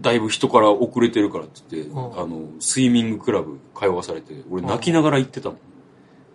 [0.00, 5.58] だいぶ人から遅れてるからって言って、うんあの、スイミングクラブ通わされて、俺泣きながら行ってたもん。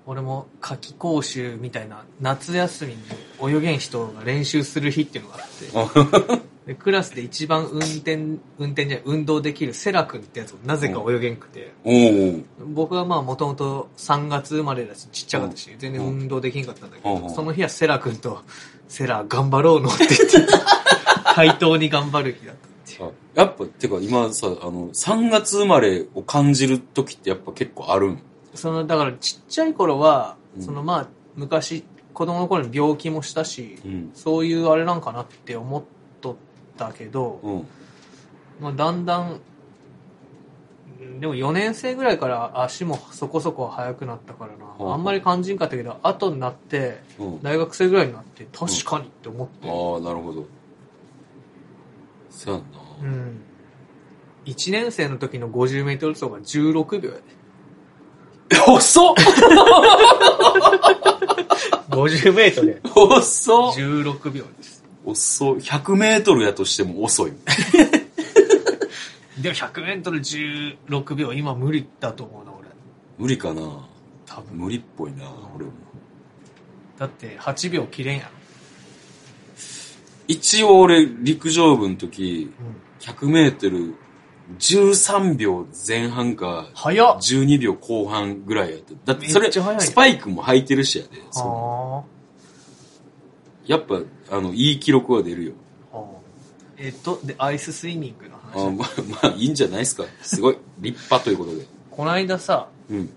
[0.07, 6.47] 俺も夏季講習みたいな夏休みに泳げん人が練習する日っていうのがあって。
[6.67, 12.41] でクラスで一番運転運転じゃない運動できるセラ君ってやつをなぜか泳げんくて、おお
[12.73, 18.41] 僕はまあもともと3月生まれだしちっちゃかったし、全然運動できんかったんだけど、うんその日はセラ君と
[18.89, 20.53] セラ頑張ろうのって言って
[21.35, 23.09] 対等に頑張る日だったっていう。
[23.09, 28.19] あやっぱ、てか今さ、あの、3月生まれを感じる時ってやっぱ結構あるん？
[28.57, 31.85] そのだからちっちゃい頃は、うんそのまあ昔
[32.17, 34.11] 子供の頃に病気もしたし、うん。
[34.15, 35.83] そういうあれなんかなって思っ
[36.19, 36.35] とっ
[36.75, 37.67] たけど、うん。
[38.59, 39.39] まあ、だんだん、
[40.99, 44.93] うんでも4年生ぐらいから足もそこそこ速くなったからな。
[44.93, 47.43] あんまり感じんかったけど、後になって、うん。
[47.43, 49.69] 大学生ぐらいになって、確かにって思って。
[49.69, 50.47] ああ、なるほど。
[52.31, 52.79] そうやんな。
[53.03, 53.41] うん。
[54.45, 57.23] 1年生の時の50メートル走が16秒やで。
[58.67, 59.15] 遅っ
[61.89, 64.83] 50メートルで遅っ16秒です。
[65.05, 67.33] 遅っ !100 メートルやとしても遅い。
[69.41, 72.67] でも100メートル16秒、今無理だと思うな、俺。
[73.17, 73.61] 無理かな
[74.25, 74.57] 多分。
[74.57, 75.71] 無理っぽいな、俺も。
[76.97, 78.29] だって8秒切れんやろ。
[80.27, 82.75] 一応俺、陸上部の時、うん。
[82.99, 83.95] 100メートル
[84.59, 89.13] 13秒前半か、早っ12秒後半ぐらいやった。
[89.13, 91.21] だってそれ、めっちゃ早いスパイクも履いてるしやで。
[91.31, 92.03] そは
[93.65, 93.99] やっぱ、
[94.31, 95.53] あの、いい記録は出るよ。
[95.91, 96.01] あ。
[96.77, 98.67] えっと、で、アイススイミングの話。
[98.67, 100.05] あまあ、まあ、いいんじゃないですか。
[100.21, 100.57] すごい。
[100.79, 101.65] 立派ということで。
[101.91, 103.09] この間さ、うん。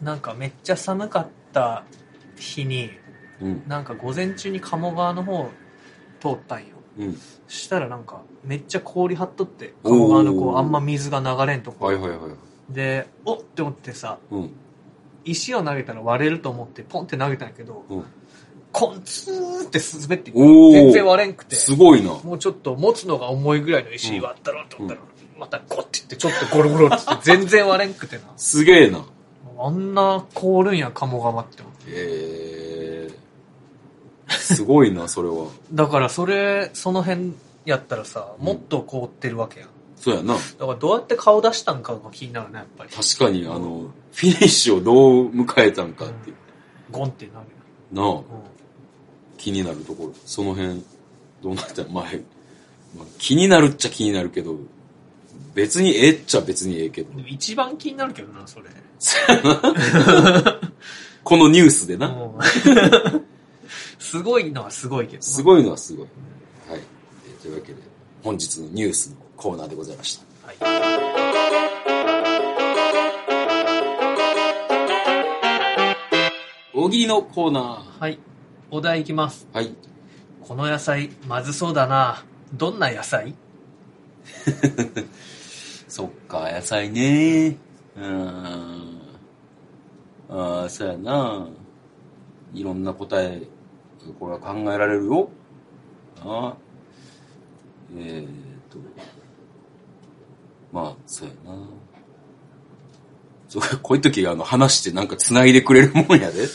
[0.00, 1.84] なんかめっちゃ寒かった
[2.36, 2.90] 日に、
[3.42, 3.62] うん。
[3.66, 5.50] なんか午前中に鴨川の方
[6.20, 6.77] 通ったんよ。
[7.48, 11.86] したらなんか、めっちゃ氷張っとって、鴨川のこう、あんま水が流れんとこ。
[11.86, 12.18] はいはいはい。
[12.72, 14.50] で、おっって思ってさ、うん。
[15.24, 18.04] 石を投げたら割れると思ってポンって投げたんやけど、うん。
[18.72, 22.12] コンツーって滑って全然割れんくて、すごいな。
[22.22, 25.00] もうちょっと持つのが重いぐらいの石割ったろうと思ったら、
[25.38, 28.22] またゴッていってちょっとゴロゴロってって全然割れんくてな。
[28.36, 29.04] すげえな。
[29.58, 31.82] あんな凍るんや、鴨川って思って。
[31.88, 32.47] えー。
[34.28, 35.46] すごいな、 それは。
[35.72, 37.32] だからそれ、その辺
[37.64, 39.68] やったらさ、もっと凍ってるわけやん。
[39.96, 40.34] そうやな。
[40.34, 42.90] だからどうやって顔出したんかが気になるね、やっぱり。
[42.90, 46.36] 確かに、あの、フィニッシュをどう迎えたんかっていう。
[46.90, 47.46] ゴンってなる
[47.92, 48.24] なあ、よ。
[49.36, 50.12] 気になるところ。
[50.24, 50.82] その辺、
[51.42, 52.04] どうなったまあ、
[52.96, 54.56] まあ気になるっちゃ気になるけど、
[55.54, 58.66] 別にええっちゃ別にええけど一番気になるけどな、それ。
[61.24, 62.16] このニュースでな。
[63.98, 65.22] うんすごいのはすごいけどな。
[65.22, 66.06] すごいのはすごい。
[66.70, 66.80] はい。
[67.26, 67.80] えーというわけで、
[68.22, 70.24] 本日のニュースのコーナーでございました。
[70.46, 71.68] はい。
[76.74, 78.00] 大喜利のコーナー。
[78.00, 78.18] はい。
[78.70, 79.48] お題いきます。
[79.52, 79.74] はい。
[80.42, 82.24] この野菜、まずそうだな。
[82.54, 83.34] どんな野菜？
[85.88, 87.56] そっか、野菜ね。
[87.96, 89.00] うーん。
[90.30, 91.48] ああ、そうやな。
[92.54, 93.42] いろんな答え、
[94.12, 95.30] これは考えられるよ。
[96.20, 96.56] ああ。
[97.96, 98.28] えー、っ
[98.70, 98.78] と。
[100.72, 101.58] まあ、そうやな。
[103.48, 106.46] そう、こういう時、あの、話してなんか繋いでくれるもんやで。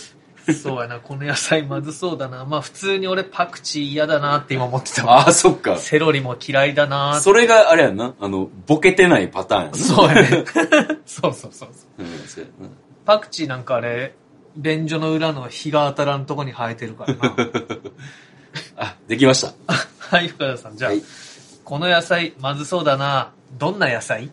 [0.54, 2.44] そうやな、この野菜まずそうだな。
[2.44, 5.20] まあ普通に俺パクチー嫌だなって今思ってたわ。
[5.20, 5.78] ああ、そっか。
[5.78, 8.14] セロリも嫌いだなそれがあれやんな。
[8.20, 9.78] あの、ボケてないパターンやな。
[9.78, 10.46] そうやね。
[11.06, 12.04] そうそうそうそう。
[12.04, 12.70] うん、そうやな。
[13.06, 14.16] パクチーなんかあれ、
[14.56, 17.36] 便所の裏の日が当たらんとこに生えてるからな。
[18.78, 19.54] あ、できました。
[20.00, 20.78] はい、深田さん。
[20.78, 21.04] じゃあ、はい。
[21.64, 23.32] この野菜まずそうだな。
[23.58, 24.30] どんな野菜？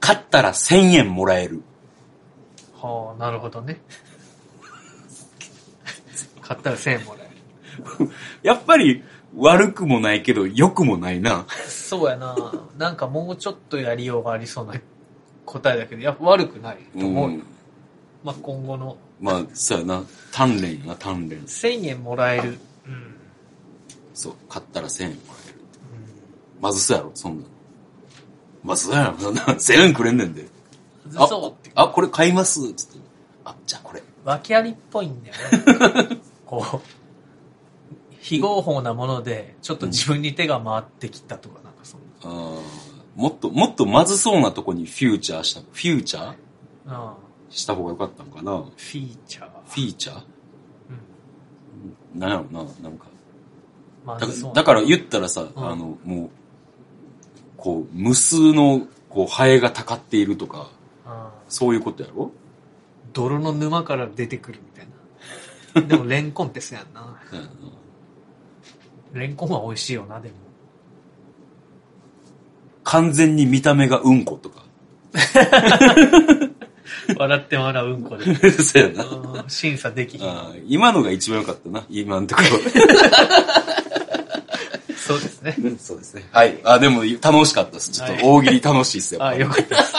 [0.00, 1.62] 買ったら1000円もらえる。
[2.80, 3.80] はあ、なるほどね。
[6.42, 8.10] 買ったら1000円もらえる。
[8.42, 9.02] やっぱり
[9.36, 11.46] 悪くもないけど良くもないな。
[11.66, 12.36] そうやな。
[12.76, 14.74] なんかもうちょっとやりようがありそうな
[15.46, 17.38] 答えだけど、やっぱ悪くないと思うよ。
[17.38, 17.42] ん。
[18.22, 20.02] まあ今後のまあ、そうやな。
[20.32, 21.40] 鍛錬やな、鍛錬。
[21.44, 22.58] 1000円もらえる。
[22.86, 23.14] うん。
[24.12, 25.60] そう、買ったら1000円もらえる。
[26.60, 27.46] まずそうやろ、そんなん。
[28.62, 30.42] まずそうやろ、そんな 1000円くれんねんで。
[31.10, 31.68] うん、あそう。
[31.74, 32.98] あ、これ買いますつって。
[33.46, 34.02] あ、じゃあこれ。
[34.26, 36.18] 訳ありっぽいんだよね。
[36.44, 36.80] こう、
[38.20, 42.06] 非合法なもので、ちょっと自分に手が回ってきたとか、なんかそんな。
[42.24, 42.60] あー
[43.16, 46.24] もっと、もっとまずそうなとこにフューチャーした、フューチャー？
[46.30, 46.34] あ
[46.88, 47.14] あ
[47.54, 49.46] した方がよかったんかなフフィーチャー。
[49.76, 50.16] ィーチャー？
[52.14, 52.20] うん。
[52.20, 53.06] なんやろな、なんか。
[54.06, 56.30] だまずそうなだから言ったらさ、うんあの、もう、
[57.56, 60.70] こう、無数の、こう、ハエがたかっているとか、
[61.06, 62.30] ああそういうことやろ？
[63.12, 64.86] 泥の沼から出てくるみたい
[65.82, 65.88] な。
[65.88, 67.20] でもレンコンってそうやんな
[69.12, 70.34] レンコンは美味しいよな、でも。
[72.82, 74.64] 完全に見た目がうんことか。
[77.18, 78.50] 笑って笑ううんこで。
[78.50, 79.04] そうやな。
[79.04, 79.06] う
[79.44, 80.28] ん審査できひん。
[80.28, 82.42] あー今のが一番良かったな、今のとこ
[84.96, 85.54] そうですね。
[85.62, 85.70] ろ。
[85.78, 86.24] そうですね。
[86.32, 86.58] はい。
[86.64, 87.90] あ、でも楽しかったです。
[87.90, 89.22] ちょっと大喜利楽しいっすよ。
[89.22, 89.92] あ、よかったです。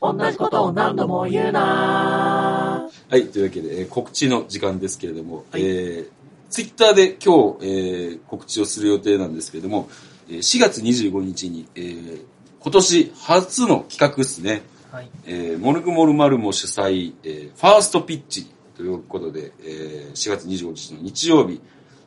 [0.00, 6.08] 同じことを何度も言うなはい、というわけで、えー告知の時間ですけれども、はいえー、
[6.50, 9.90] ツイッターで今日、えー告知をする予定なんですけれども、
[10.30, 12.20] えー4月25日に、えー
[12.60, 15.10] 今年初の企画ですね、はい。
[15.26, 18.46] えーモルグモルマルモ主催、えーファーストピッチ
[18.76, 21.60] ということで、えー4月25日の日曜日、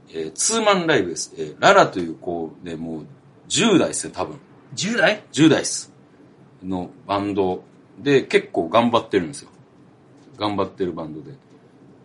[0.09, 1.33] えーツーマンライブです。
[1.37, 3.05] えーララという子で、もう
[3.49, 4.39] 10代ですね、多分。
[4.75, 5.93] 10代？10代っす。
[6.63, 7.63] のバンド
[7.99, 9.49] で結構頑張ってるんですよ。
[10.37, 11.35] 頑張ってるバンドで。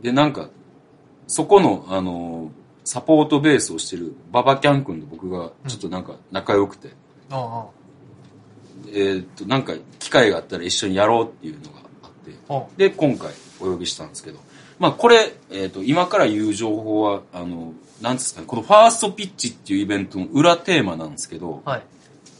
[0.02, 0.50] で、なんか、
[1.26, 6.90] そこの、あのーサポートベースをしてるババキャン君と僕がちょっとなんか仲良くて、
[7.30, 7.66] あ
[8.88, 12.10] えーっと、なんか機会があったら一緒にやろうっていうのがあっ
[12.76, 14.38] て、で、今回お呼びしたんですけど、
[14.78, 21.82] まあこれ、えーっと、今から言う情報は、あの、なんですかね、このファーストピッチっていうイベントの裏テーマなんですけど、はい。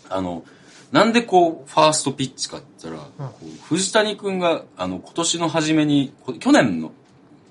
[0.09, 0.45] あの、
[0.93, 6.93] なんでこう、ファーストピッチかって言ったら、こう藤谷くんが、あの、今年の初めに、こ去年の、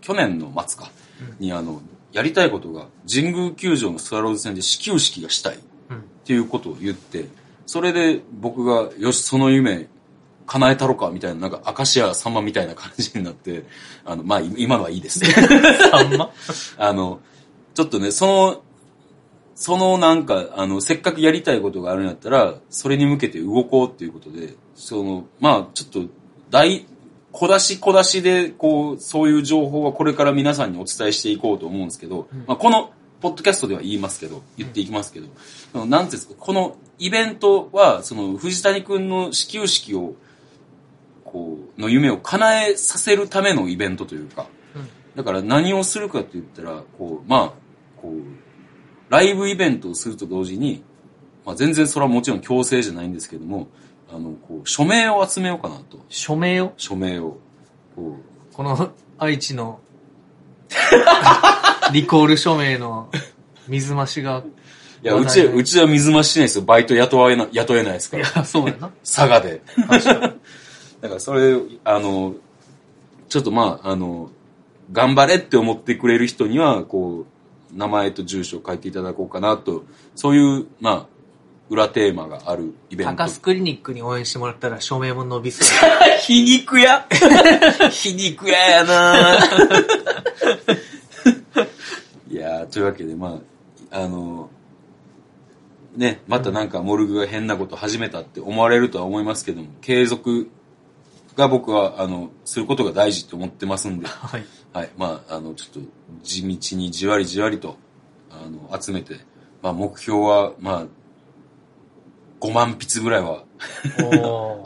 [0.02, 0.92] 去年の末か、
[1.40, 5.60] にあの、やりたいことが、神宮球場のスワローズ戦で始球式がしたい。
[5.90, 5.98] うん。
[5.98, 7.28] っていうことを言って、
[7.66, 9.88] それで僕が、よし、その夢、
[10.46, 13.64] 叶えたろか、みたいな、なんか、明石家さんまみたいな感じになって、
[14.06, 15.20] あの、まあ、い今のはいいです。
[15.20, 16.32] さんま
[16.78, 17.20] あの、
[17.74, 18.62] ちょっとね、その、
[19.56, 26.12] そのなんか、あの、せっかくやりたいことがあるんやったら、それに向けて動こうっていうことで、その、まあ、ちょっと、
[26.52, 26.86] 大、
[27.32, 35.28] 小出し小出しで、こう、そういう情報はこれから皆さんにお伝えしていこうと思うんですけど、まあ、この、ポッドキャストでは言いますけど、言っていきますけど、
[35.72, 40.16] そのなんていうんですか、このイベントは、その、藤谷くんの始球式を、
[41.24, 47.54] こう、の夢を叶えさせるためのイベントというか、うんだから何をするかって言ったら、こう、まあ、
[48.02, 48.22] こう、
[49.10, 50.84] ライブイベントをすると同時に、
[51.46, 53.68] まあ全然それはもちろん強制じゃないんですけども、
[54.12, 56.04] あの、こう、署名を集めようかなと。
[56.10, 56.74] 署名を？
[56.76, 57.38] 署名を。
[57.96, 58.18] こ
[58.52, 59.80] この愛知の
[61.94, 63.10] リコール署名の
[63.68, 64.40] 水増しが。
[64.40, 64.52] う。
[65.04, 66.66] いや、うち、うちは水増ししないですよ。
[66.66, 68.24] バイト雇えな、雇えないですから。
[68.24, 68.90] いや、そうやな。
[69.04, 69.62] 佐賀で。
[71.02, 72.36] だからそれ、あの、
[73.30, 74.32] ちょっとまあ、あの、
[74.92, 77.26] 頑張れって思ってくれる人には、こ
[77.74, 79.84] う、名前と住所を書いていただこうかなと、
[80.16, 81.16] そういう、まあ、
[81.70, 83.16] 裏テーマがあるイベント。
[83.16, 85.68] 高須クリニックに応援してもらったら署名も伸びそう。
[86.22, 87.08] 皮肉屋
[87.90, 89.40] 皮肉屋やない
[92.66, 93.42] というわけで、ま
[93.92, 94.50] あ、あの、
[95.96, 100.50] ね、またなんかモルグが変なこと始めたって思われるとは思いますけども、継続
[101.36, 104.46] が僕は、あの、することが大事と思ってますんで、はい。
[104.74, 104.90] はい。
[104.98, 105.90] まあ、あの、ちょっと、
[106.24, 107.78] 地道にじわりじわりと、
[108.30, 109.20] あの、集めて、
[109.62, 110.86] まあ、目標は、まあ、
[112.42, 113.44] 5万筆ぐらいは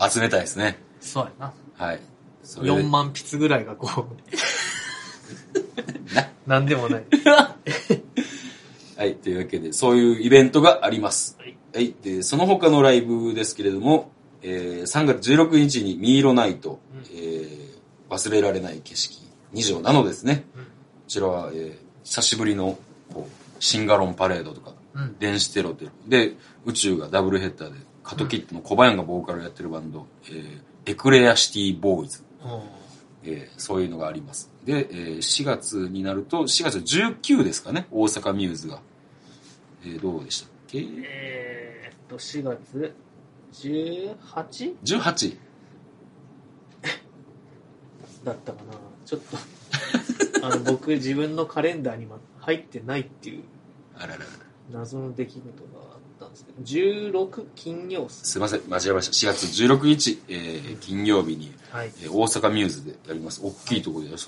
[0.09, 0.79] 集めたいですね。
[0.99, 1.53] そうやな。
[1.75, 1.99] はい。
[2.43, 4.07] それで4万筆ぐらいがこ
[5.55, 5.58] う。
[6.47, 7.05] なんでもない。
[8.97, 9.15] はい。
[9.15, 11.37] というわけで、そういうイベントがあります。
[11.39, 11.57] はい。
[11.73, 11.95] はい。
[12.01, 14.11] で、その他のライブですけれども、
[14.41, 17.69] えー、3月16日にミイロナイト、うんえー、
[18.09, 19.21] 忘れられない景色、
[19.53, 20.45] 2条なのですね。
[20.55, 22.77] うんこちらは、えー、久しぶりの、
[23.11, 25.17] こう、シンガロンパレードとか、うん。
[25.17, 25.91] 電子テロテロ。
[26.07, 26.33] で、
[26.65, 32.23] 宇宙がダブルヘッダーで、カトキットの小林がボーカルやってるバンド、えー、エクレアシティボーイズ。
[33.23, 34.48] えーそういうのがあります。
[34.65, 38.81] で、えー4月になると、4月19ですかね、大阪ミューズが。
[39.83, 40.79] えーどうでしたっけ？
[40.79, 42.93] えーっと、4月
[43.53, 44.75] 18?
[44.83, 45.37] ?18。
[48.23, 48.73] だったかな。
[49.05, 49.37] ちょっと、
[50.45, 53.43] あの、僕自分のカレンダーにも入ってないっていう
[53.95, 54.25] あららら。
[54.71, 55.49] 謎の出来事が
[55.93, 58.31] あったんですけど、16金曜っす。
[58.31, 59.31] すいません、間違えました。
[59.31, 61.91] 4月16日、えー金曜日に、はい。
[62.01, 63.41] えー大阪ミューズでやります。
[63.43, 64.23] 大きいところでやる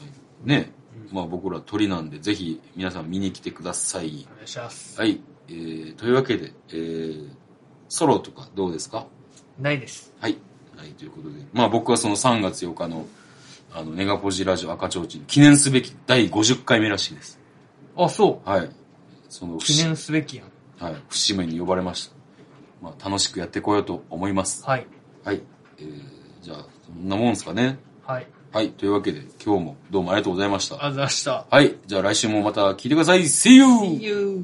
[0.46, 0.72] ね。
[1.10, 4.28] うんまあ僕ら鳥なんで、ぜひ皆さん見に来てください。
[4.32, 5.00] お願いします。
[5.00, 5.22] はい。
[5.48, 7.30] えー、というわけで、えー、
[7.90, 9.06] ソロとかどうですか？
[9.60, 10.14] ないです。
[10.20, 10.38] はい。
[10.78, 11.36] はい、ということで。
[11.54, 13.06] まあ僕はその3月8日の、
[13.74, 17.40] あの、ネガポジラジオ赤ちょうちん、記念すべき第50回目らしいです。
[17.96, 18.50] あ、そう。
[18.50, 18.70] はい。
[19.30, 20.51] その、記念すべきやん。
[20.82, 22.16] はい、節目に呼ばれました。
[22.82, 24.66] まあ楽しくやってこようと思います。
[24.66, 24.88] はい。
[25.24, 25.44] はい。
[25.78, 26.02] えー、
[26.42, 27.78] じゃあ、そんなもんですかね。
[28.04, 28.28] はい。
[28.52, 28.72] はい。
[28.72, 30.76] というわけで、今日もどうもありがとうございました。
[30.76, 31.46] ありがとうございました。
[31.52, 31.76] はい。
[31.86, 33.22] じゃあ来週もまた聞いてください。
[33.22, 33.66] See you!
[33.66, 34.44] See you!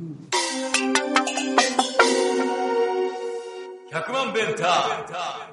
[3.92, 5.47] 100万ベンター